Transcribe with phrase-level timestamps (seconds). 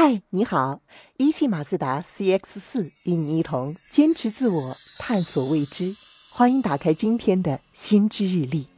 [0.00, 0.80] 嗨，你好！
[1.16, 5.96] 一汽马自达 CX 四与你一同坚持自我，探索未知。
[6.30, 8.68] 欢迎打开今天的心之日历。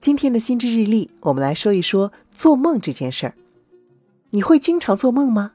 [0.00, 3.34] 今天的心之日历，我们来说一说做梦这件事儿。
[4.30, 5.52] 你会经常做梦吗？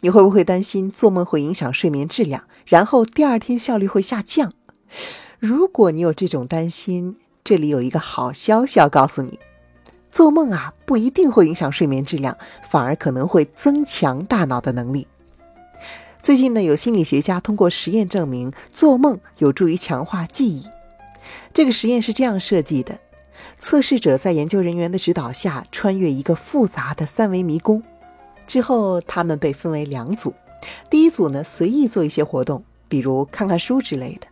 [0.00, 4.50] 你会不会担心做梦会影响睡眠质量，然后第二天效率会下降？
[5.38, 9.38] 如果你有这种担心，这里有一个好消息要告诉你。
[10.14, 12.38] 做梦啊，不一定会影响睡眠质量，
[12.70, 15.08] 反而可能会增强大脑的能力。
[16.22, 20.68] 最近呢，有心理学家通过实验证明，做梦有助于强化记忆。
[21.52, 23.00] 这个实验是这样设计的：
[23.58, 27.82] 测试者在研究人员的指导下，穿越一个复杂的三维迷宫。
[28.46, 30.32] 之后，他们被分为两组，
[30.88, 34.28] 第一组呢随意做一些活动，比如看看书之类的；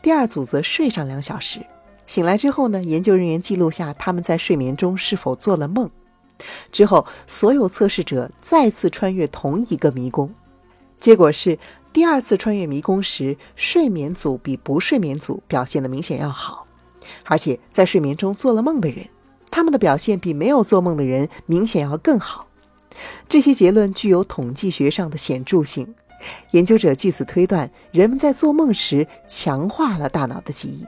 [0.00, 1.60] 第二组则睡上两小时。
[2.10, 5.88] 醒来之后呢，研究人员记录下他们在睡眠中是否做了梦。
[6.72, 10.34] 之后，所有测试者再次穿越同一个迷宫，
[10.98, 11.56] 结果是
[11.92, 16.66] 第二次穿越迷宫时，睡眠组比不睡眠组表现的明显要好。
[17.26, 19.06] 而且，在睡眠中做了梦的人，
[19.48, 22.48] 他们的表现比没有做梦的人明显要更好。
[23.28, 25.94] 这些结论具有统计学上的显著性。
[26.50, 30.84] 研究者据此推断，人们在做梦时强化了大脑的记忆。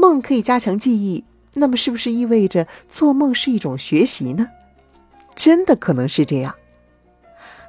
[0.00, 4.48] 梦可以加强记忆，那么是不是意味着做梦是一种学习呢？
[5.34, 6.54] 真的可能是这样。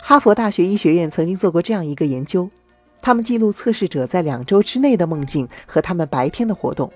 [0.02, 2.50] 哈佛大学医学院曾经做过这样一个研究，
[3.02, 6.90] 他们记录测试者在两周之内的梦境和他们白天的活动，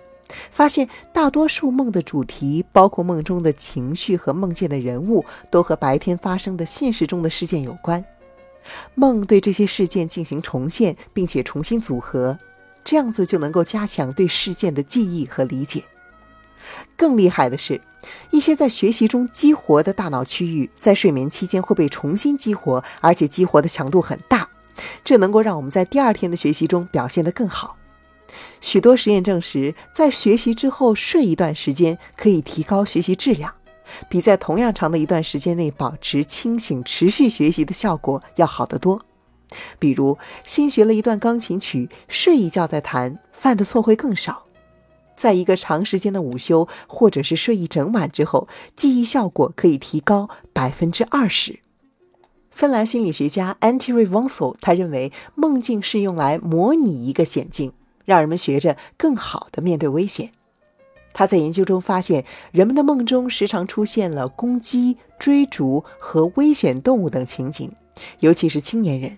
[0.49, 8.03] 发现大多数梦的主题，包括梦中的情绪和梦见的人物，都和白天发生的现实中的事件有关。
[8.95, 12.37] 梦对这些事件进行重现，并且重新组合。
[12.85, 15.83] 这样子就能够加强对事件的记忆和理解。
[16.95, 17.81] 更厉害的是，
[18.29, 24.49] 一些在学习中激活的大脑区域，在睡眠期间会被重新激活，而且激活的强度很大，
[25.03, 27.77] 这能够让我们在第二天的学习中表现得更好。
[28.61, 33.53] 许多实验证实，在学习之后睡一段时间，可以提高学习质量，
[34.09, 39.01] 比在同样长的一段时间内保持清醒、持续学习的效果要好得多。
[39.79, 44.45] 比如新学了一段钢琴曲，睡一觉再弹，犯的错会更少。
[45.15, 51.59] 在一个长时间的午休，或者是睡一整晚之后，记忆效果可以提高百分之二十。
[52.51, 57.71] 芬兰心理学家 Antti Revonso 他认为，梦境是用来模拟一个险境，
[58.05, 60.31] 让人们学着更好的面对危险。
[61.13, 67.71] 他在研究中发现，人们的梦中时常出现了攻击、追逐和危险动物等情景，
[68.19, 69.17] 尤其是青年人。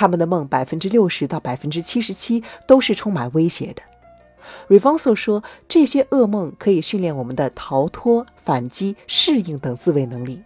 [0.00, 3.82] 他们的梦百分之六十到百分之七十七都是充满威胁的。
[4.70, 10.40] revanso 说，这些噩梦可以训练我们的逃脱、反击、适应等自卫能力，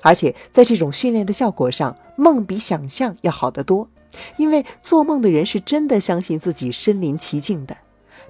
[0.00, 3.86] 而且在这种训练的效果上，梦比想象要好得多。
[4.38, 7.76] 因为做梦的人是真的相信自己身临其境的，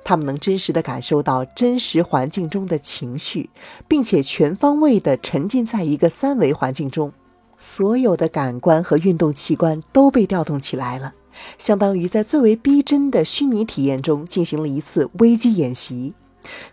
[0.02, 3.48] 他们能真实的感受到真实环境中的情绪，
[3.86, 7.12] 并且全方位的沉浸在一个三维环境中。
[7.58, 11.14] 所有的感官和运动器官都被调动起来了，
[11.58, 16.14] 相当于在最为逼真的虚拟体验中进行了一次危机演习。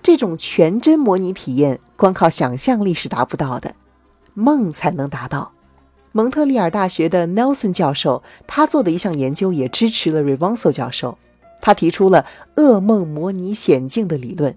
[0.04, 3.76] 这种全真模拟体验，光靠想象力是达不到的，
[4.36, 5.52] 梦才能达到。
[6.12, 11.18] 蒙特利尔大学的 Nelson 教授，他做的一项研究也支持了 Revanso 教授，
[11.62, 12.26] 他提出了
[12.56, 14.56] 噩梦模拟险境的理论。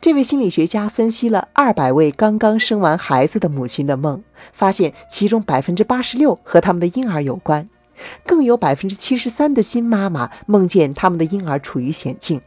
[0.00, 7.68] 这位心理学家分析了二百位刚刚生完孩子的母亲的梦，发现其中百分之八十六和他们的婴儿有关，
[8.24, 12.40] 更有百分之七十三的新妈妈梦见他们的婴儿处于险境，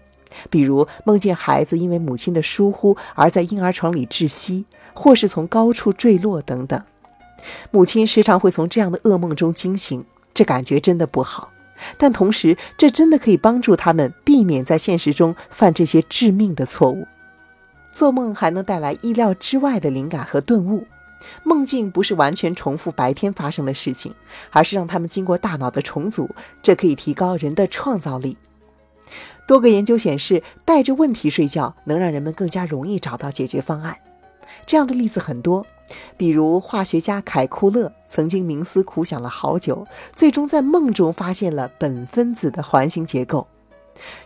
[0.49, 4.65] 比如梦见孩子因为母亲的疏忽而在婴儿床里窒息，
[4.95, 6.81] 或是从高处坠落等等。
[7.69, 10.03] 母亲时常会从这样的噩梦中惊醒，
[10.33, 11.51] 这感觉真的不好，
[11.99, 17.05] 但同时这真的可以帮助他们避免在现实中犯这些致命的错误。
[17.93, 20.85] 做梦还能带来意料之外的灵感和顿悟，
[21.43, 24.13] 梦境不是完全重复白天发生的事情，
[24.49, 26.29] 而是让他们经过大脑的重组，
[26.61, 28.37] 这可以提高人的创造力。
[29.45, 33.97] 多个研究显示，带着问题睡觉能让人们更加容易找到解决方案。
[34.65, 35.65] 这样的例子很多，
[36.17, 39.85] 比如化学家凯库勒曾经冥思苦想了好久，
[40.15, 43.47] 最终在梦中发现了苯分子的环形结构。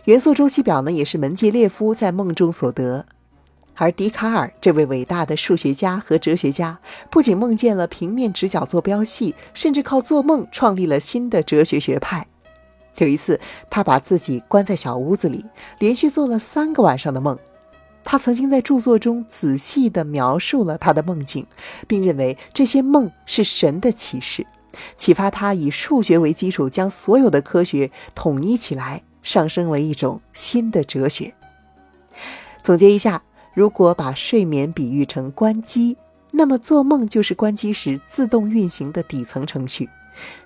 [0.04, 3.06] 元素周期表呢，也是门捷列夫在梦中所得。
[3.80, 6.80] 而笛卡尔这位伟大的数学家和哲学家，
[7.10, 12.26] 不仅梦见了平面直角坐标系，甚至靠做梦创立了新的哲学学派。
[12.96, 13.40] 有一次，
[13.70, 15.44] 他把自己关在小屋子里，
[15.78, 17.38] 连续做了三个晚上的梦。
[18.02, 21.46] 他曾经在著作中仔细地描述了他的梦境，
[21.86, 24.44] 并认为这些梦是神的启示，
[24.96, 31.32] 启发他以数学为基础，将所有的科学统一起来，上升为一种新的哲学。
[32.60, 33.22] 总结一下，
[33.54, 35.96] 如果把睡眠比喻成关机，
[36.30, 39.88] 那么做梦就是关机时自动运行的底层程序，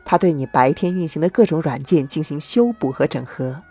[0.04, 3.62] 它对你白天运行的各种软件进行修补和整合。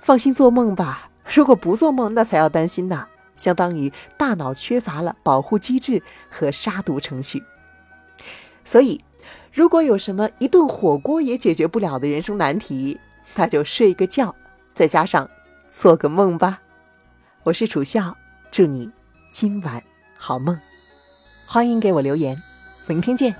[0.00, 3.06] 放心做梦吧，如果不做梦，那才要担心呐，
[3.36, 7.42] 相当于大脑缺乏了保护机制和杀毒程序。
[8.64, 9.04] 所以，
[9.52, 12.98] 如果有什么一顿火锅也解决不了的人生难题，
[13.34, 14.34] 那就睡个觉，
[14.74, 15.28] 再加上
[15.70, 16.60] 做个梦吧。
[17.44, 18.16] 我是楚笑，
[18.50, 18.90] 祝你
[19.30, 19.82] 今晚
[20.16, 20.58] 好梦。
[21.46, 22.36] 欢迎给我留言，
[22.86, 23.34] 明天见。